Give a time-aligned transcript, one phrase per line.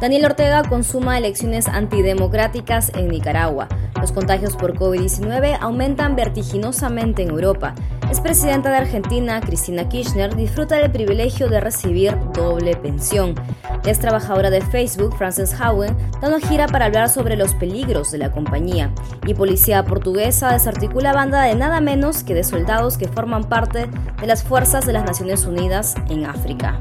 [0.00, 3.68] Daniel Ortega consuma elecciones antidemocráticas en Nicaragua.
[4.00, 7.74] Los contagios por COVID-19 aumentan vertiginosamente en Europa.
[8.10, 13.34] Es presidenta de Argentina, Cristina Kirchner, disfruta del privilegio de recibir doble pensión.
[13.84, 18.10] La ex trabajadora de Facebook, Frances Howen, da una gira para hablar sobre los peligros
[18.10, 18.90] de la compañía.
[19.26, 23.86] Y policía portuguesa desarticula banda de nada menos que de soldados que forman parte
[24.18, 26.80] de las fuerzas de las Naciones Unidas en África.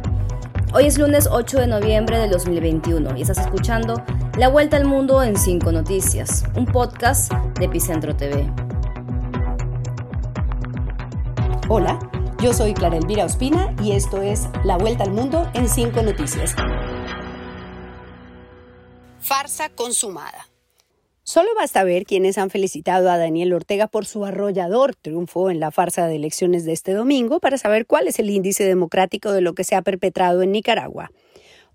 [0.71, 4.04] Hoy es lunes 8 de noviembre de 2021 y estás escuchando
[4.37, 8.47] La Vuelta al Mundo en 5 Noticias, un podcast de Epicentro TV.
[11.69, 11.97] Hola,
[12.39, 16.55] yo soy Clara Elvira Ospina y esto es La Vuelta al Mundo en 5 Noticias.
[19.21, 20.48] Farsa consumada.
[21.29, 25.70] Solo basta ver quienes han felicitado a Daniel Ortega por su arrollador triunfo en la
[25.70, 29.54] farsa de elecciones de este domingo para saber cuál es el índice democrático de lo
[29.54, 31.11] que se ha perpetrado en Nicaragua.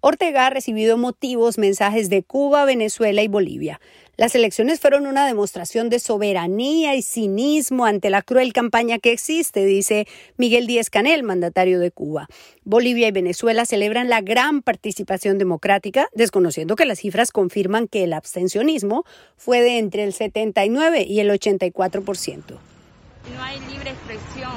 [0.06, 3.80] Ortega ha recibido motivos mensajes de Cuba, Venezuela y Bolivia.
[4.18, 9.64] Las elecciones fueron una demostración de soberanía y cinismo ante la cruel campaña que existe,
[9.64, 10.06] dice
[10.36, 12.28] Miguel Díez Canel, mandatario de Cuba.
[12.64, 18.12] Bolivia y Venezuela celebran la gran participación democrática, desconociendo que las cifras confirman que el
[18.12, 19.04] abstencionismo
[19.38, 22.58] fue de entre el 79 y el 84%.
[23.34, 24.52] No hay libre expresión,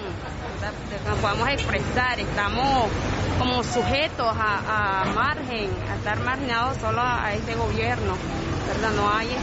[1.08, 2.90] nos podemos expresar, estamos
[3.38, 8.16] como sujetos a, margen, a estar marginados solo a, este gobierno,
[8.68, 8.92] ¿verdad?
[8.96, 9.38] No hay este,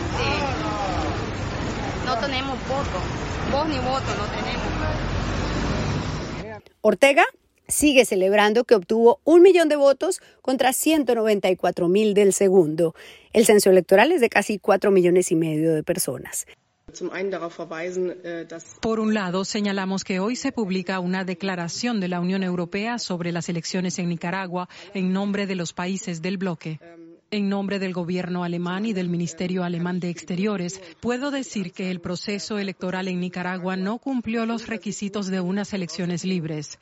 [2.07, 3.01] no tenemos voto,
[3.53, 4.65] voz ni voto no tenemos.
[6.81, 7.25] Ortega
[7.67, 12.95] sigue celebrando que obtuvo un millón de votos contra 194 mil del segundo.
[13.33, 16.47] El censo electoral es de casi cuatro millones y medio de personas.
[16.95, 18.47] Äh,
[18.81, 23.33] Por un lado, señalamos que hoy se publica una declaración de la Unión Europea sobre
[23.33, 26.79] las elecciones en Nicaragua en nombre de los países del bloque.
[27.31, 32.01] En nombre del gobierno alemán y del Ministerio Alemán de Exteriores, puedo decir que el
[32.01, 36.79] proceso electoral en Nicaragua no cumplió los requisitos de unas elecciones libres.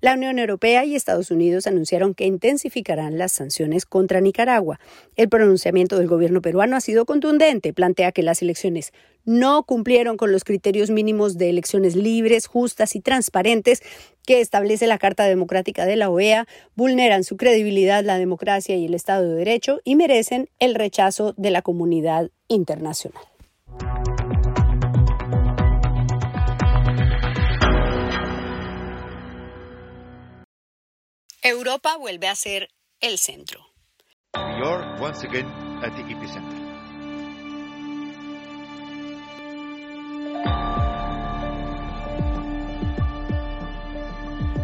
[0.00, 4.78] La Unión Europea y Estados Unidos anunciaron que intensificarán las sanciones contra Nicaragua.
[5.16, 7.72] El pronunciamiento del gobierno peruano ha sido contundente.
[7.72, 8.92] Plantea que las elecciones
[9.24, 13.82] no cumplieron con los criterios mínimos de elecciones libres, justas y transparentes
[14.24, 18.94] que establece la Carta Democrática de la OEA, vulneran su credibilidad, la democracia y el
[18.94, 23.24] Estado de Derecho y merecen el rechazo de la comunidad internacional.
[31.58, 32.68] Europa vuelve a ser
[33.00, 33.58] el centro.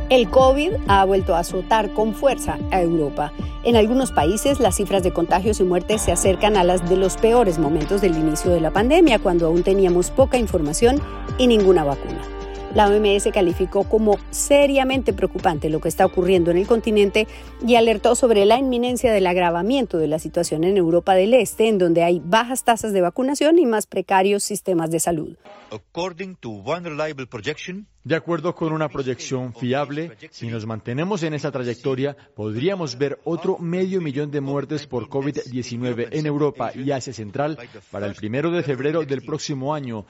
[0.09, 3.32] El COVID ha vuelto a azotar con fuerza a Europa.
[3.65, 7.16] En algunos países las cifras de contagios y muertes se acercan a las de los
[7.16, 11.03] peores momentos del inicio de la pandemia, cuando aún teníamos poca información
[11.38, 12.44] y ninguna vacuna.
[12.75, 17.29] La OMS calificó como seriamente preocupante lo que está ocurriendo en el continente
[17.65, 21.79] y alertó sobre la inminencia del agravamiento de la situación en Europa del Este, en
[21.79, 25.37] donde hay bajas tasas de vacunación y más precarios sistemas de salud.
[28.05, 33.56] De acuerdo con una proyección fiable, si nos mantenemos en esa trayectoria, podríamos ver otro
[33.59, 37.56] medio millón de muertes por COVID-19 en Europa y Asia Central
[37.93, 40.05] para el primero de febrero del próximo año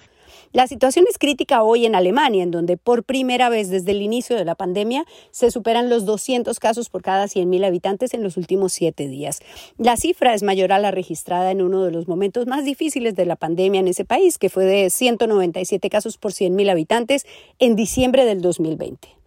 [0.53, 4.37] la situación es crítica hoy en Alemania, en donde por primera vez desde el inicio
[4.37, 8.73] de la pandemia se superan los 200 casos por cada 100.000 habitantes en los últimos
[8.73, 9.41] siete días.
[9.79, 13.27] La cifra es mayor a la registrada en uno de los momentos más difíciles de
[13.27, 17.27] la pandemia en ese país, que fue de 197 casos por 100.000 habitantes
[17.59, 19.24] en diciembre del 2020.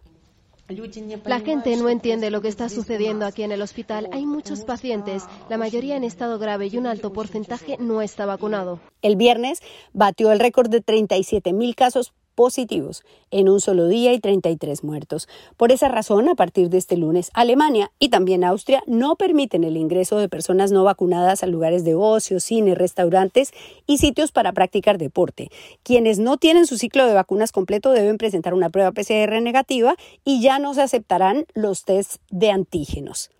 [1.24, 4.08] La gente no entiende lo que está sucediendo aquí en el hospital.
[4.12, 8.78] Hay muchos pacientes, la mayoría en estado grave y un alto porcentaje no está vacunado.
[9.00, 9.60] El viernes
[9.94, 15.28] batió el récord de 37.000 casos positivos en un solo día y 33 muertos.
[15.56, 19.76] Por esa razón, a partir de este lunes, Alemania y también Austria no permiten el
[19.76, 23.50] ingreso de personas no vacunadas a lugares de ocio, cine, restaurantes
[23.88, 25.50] y sitios para practicar deporte.
[25.82, 30.40] Quienes no tienen su ciclo de vacunas completo deben presentar una prueba PCR negativa y
[30.40, 33.30] ya no se aceptarán los tests de antígenos.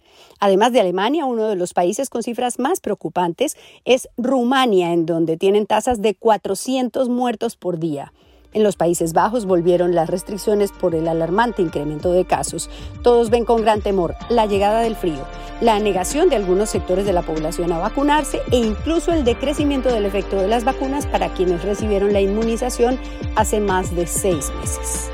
[0.41, 5.37] Además de Alemania, uno de los países con cifras más preocupantes es Rumania, en donde
[5.37, 8.13] tienen tasas de 400 muertos por día.
[8.59, 12.69] En los Países Bajos volvieron las restricciones por el alarmante incremento de casos.
[13.03, 15.25] Todos ven con gran temor la llegada del frío,
[15.61, 20.07] la negación de algunos sectores de la población a vacunarse e incluso el decrecimiento del
[20.07, 22.99] efecto de las vacunas para quienes recibieron la inmunización
[23.37, 25.09] hace más de seis meses.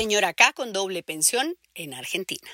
[0.00, 2.48] Señora K con doble pensión en Argentina.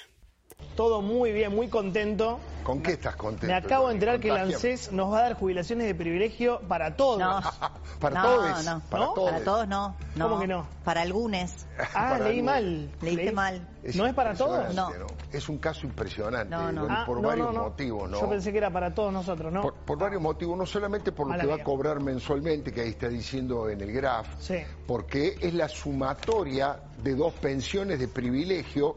[0.75, 2.41] Todo muy bien, muy contento.
[2.67, 3.47] ¿Con qué estás contento?
[3.47, 6.97] Me acabo de enterar que el ANSES nos va a dar jubilaciones de privilegio para
[6.97, 7.21] todos.
[7.21, 7.41] No,
[8.01, 8.65] para no, todos.
[8.65, 9.13] No, para ¿No?
[9.15, 9.31] todos.
[9.31, 10.29] Para todos no, no.
[10.29, 10.67] ¿Cómo que no?
[10.85, 11.67] Para algunos.
[11.95, 12.91] Ah, leí mal.
[13.01, 13.69] Leíste Leí- mal.
[13.95, 14.75] ¿No es para todos?
[14.75, 14.89] No.
[15.33, 16.83] Es un caso impresionante, No, no.
[16.83, 17.63] Dori, Ah, por no, varios no, no.
[17.69, 18.21] motivos, ¿no?
[18.21, 19.63] Yo pensé que era para todos nosotros, ¿no?
[19.63, 22.81] Por, por varios motivos, no solamente por lo Mala que va a cobrar mensualmente, que
[22.81, 24.57] ahí está diciendo en el graph, Sí.
[24.89, 28.97] porque es la sumatoria de dos pensiones de privilegio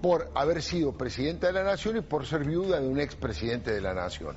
[0.00, 3.80] por haber sido presidenta de la nación y por ser viuda de un expresidente de
[3.80, 4.36] la nación.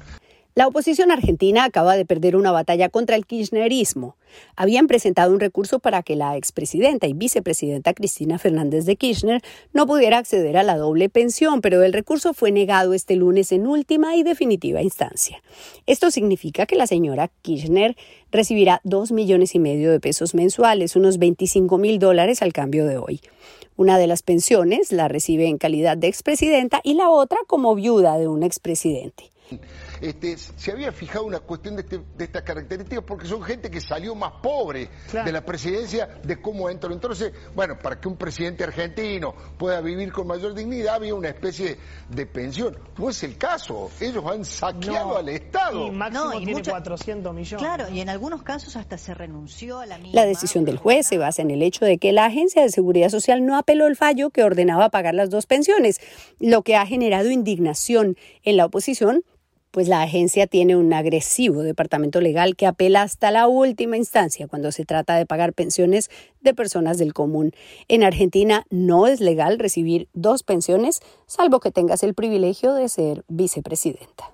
[0.55, 4.17] La oposición argentina acaba de perder una batalla contra el kirchnerismo.
[4.55, 9.41] Habían presentado un recurso para que la expresidenta y vicepresidenta Cristina Fernández de Kirchner
[9.73, 13.65] no pudiera acceder a la doble pensión, pero el recurso fue negado este lunes en
[13.65, 15.41] última y definitiva instancia.
[15.87, 17.97] Esto significa que la señora Kirchner
[18.31, 22.97] recibirá dos millones y medio de pesos mensuales, unos 25 mil dólares al cambio de
[22.97, 23.21] hoy.
[23.75, 28.19] Una de las pensiones la recibe en calidad de expresidenta y la otra como viuda
[28.19, 29.32] de un expresidente.
[30.01, 33.79] Este, se había fijado una cuestión de, este- de estas características porque son gente que
[33.81, 35.25] salió más pobre Claro.
[35.25, 36.91] de la presidencia de cómo entró.
[36.91, 41.77] Entonces, bueno, para que un presidente argentino pueda vivir con mayor dignidad había una especie
[42.09, 42.77] de pensión.
[42.97, 43.91] No es el caso.
[43.99, 45.17] Ellos han saqueado No.
[45.17, 45.87] al Estado.
[45.87, 47.63] Y máximo No, y tiene mucha- 400 millones.
[47.65, 50.13] Claro, y en algunos casos hasta se renunció a la misma.
[50.21, 53.09] La decisión del juez se basa en el hecho de que la Agencia de Seguridad
[53.09, 55.99] Social no apeló el fallo que ordenaba pagar las dos pensiones,
[56.39, 59.23] lo que ha generado indignación en la oposición,
[59.73, 64.71] pues la agencia tiene un agresivo departamento legal que apela hasta la última instancia cuando
[64.71, 66.11] se trata de pagar pensiones
[66.41, 67.53] de personas del común.
[67.87, 73.25] En Argentina no es legal recibir dos pensiones, salvo que tengas el privilegio de ser
[73.27, 74.31] vicepresidenta.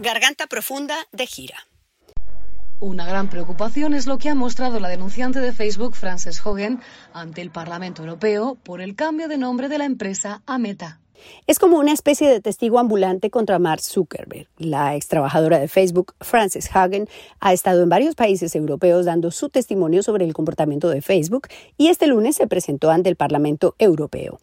[0.00, 1.64] Garganta profunda de gira.
[2.84, 6.82] Una gran preocupación es lo que ha mostrado la denunciante de Facebook, Frances Hogan,
[7.14, 11.00] ante el Parlamento Europeo por el cambio de nombre de la empresa a Meta.
[11.46, 14.48] Es como una especie de testigo ambulante contra Mark Zuckerberg.
[14.58, 17.08] La ex trabajadora de Facebook, Frances Hagen,
[17.40, 21.48] ha estado en varios países europeos dando su testimonio sobre el comportamiento de Facebook
[21.78, 24.40] y este lunes se presentó ante el Parlamento Europeo.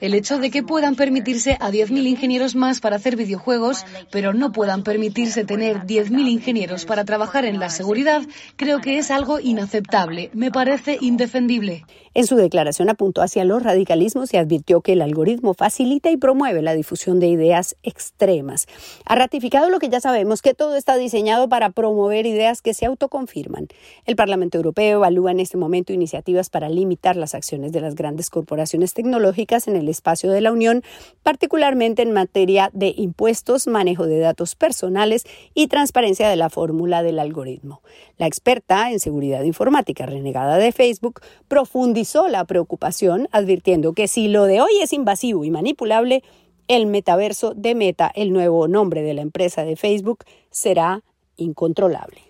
[0.00, 4.52] El hecho de que puedan permitirse a 10.000 ingenieros más para hacer videojuegos, pero no
[4.52, 8.22] puedan permitirse tener 10.000 ingenieros para trabajar en la seguridad,
[8.56, 10.30] creo que es algo inaceptable.
[10.32, 11.84] Me parece indefendible.
[12.18, 16.62] En su declaración apuntó hacia los radicalismos y advirtió que el algoritmo facilita y promueve
[16.62, 18.66] la difusión de ideas extremas.
[19.04, 22.86] Ha ratificado lo que ya sabemos, que todo está diseñado para promover ideas que se
[22.86, 23.68] autoconfirman.
[24.04, 28.30] El Parlamento Europeo evalúa en este momento iniciativas para limitar las acciones de las grandes
[28.30, 30.82] corporaciones tecnológicas en el espacio de la Unión,
[31.22, 35.22] particularmente en materia de impuestos, manejo de datos personales
[35.54, 37.80] y transparencia de la fórmula del algoritmo.
[38.16, 44.44] La experta en seguridad informática renegada de Facebook profundizó la preocupación advirtiendo que si lo
[44.44, 46.22] de hoy es invasivo y manipulable,
[46.66, 51.02] el metaverso de Meta, el nuevo nombre de la empresa de Facebook, será
[51.36, 52.22] incontrolable.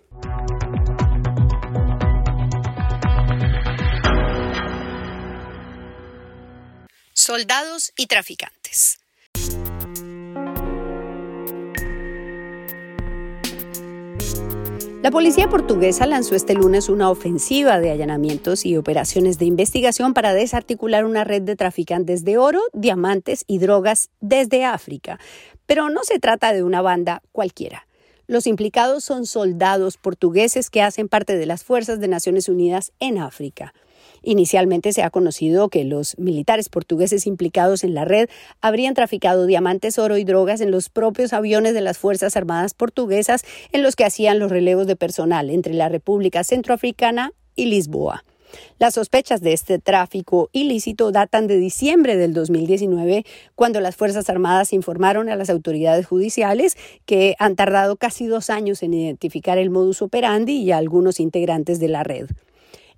[7.14, 8.98] Soldados y traficantes.
[15.08, 20.34] La policía portuguesa lanzó este lunes una ofensiva de allanamientos y operaciones de investigación para
[20.34, 25.18] desarticular una red de traficantes de oro, diamantes y drogas desde África.
[25.64, 27.86] Pero no se trata de una banda cualquiera.
[28.26, 33.16] Los implicados son soldados portugueses que hacen parte de las fuerzas de Naciones Unidas en
[33.16, 33.72] África.
[34.22, 38.28] Inicialmente se ha conocido que los militares portugueses implicados en la red
[38.60, 43.44] habrían traficado diamantes, oro y drogas en los propios aviones de las Fuerzas Armadas portuguesas
[43.72, 48.24] en los que hacían los relevos de personal entre la República Centroafricana y Lisboa.
[48.78, 54.72] Las sospechas de este tráfico ilícito datan de diciembre del 2019, cuando las Fuerzas Armadas
[54.72, 60.02] informaron a las autoridades judiciales que han tardado casi dos años en identificar el modus
[60.02, 62.28] operandi y a algunos integrantes de la red.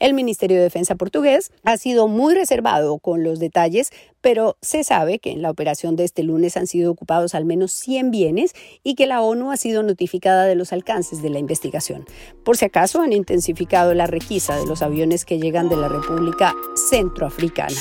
[0.01, 3.91] El Ministerio de Defensa portugués ha sido muy reservado con los detalles,
[4.23, 7.71] pero se sabe que en la operación de este lunes han sido ocupados al menos
[7.73, 12.07] 100 bienes y que la ONU ha sido notificada de los alcances de la investigación.
[12.45, 16.55] Por si acaso han intensificado la requisa de los aviones que llegan de la República
[16.91, 17.77] Centroafricana.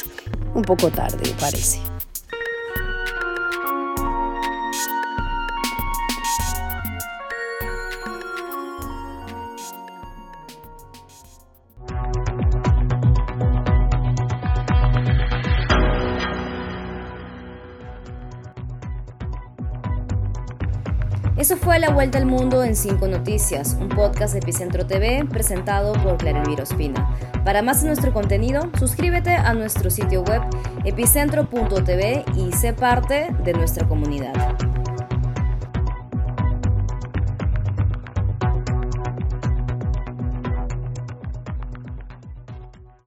[0.53, 1.79] Un poco tarde, parece.
[21.69, 26.17] Fue La Vuelta al Mundo en 5 Noticias, un podcast de Epicentro TV presentado por
[26.17, 27.15] Clara Elvira Ospina.
[27.45, 30.41] Para más de nuestro contenido, suscríbete a nuestro sitio web
[30.83, 34.78] epicentro.tv y sé parte de nuestra comunidad.